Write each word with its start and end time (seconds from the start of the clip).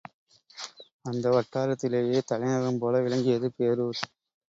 அந்த 1.05 1.25
வட்டாரத்திலேயே 1.29 2.19
தலைநகரம் 2.25 2.81
போல 2.81 3.01
விளங்கியது 3.01 3.49
பேரூர். 3.57 4.01